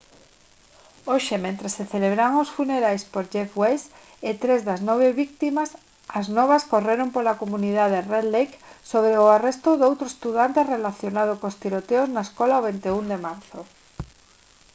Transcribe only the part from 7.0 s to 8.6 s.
pola comunidade red lake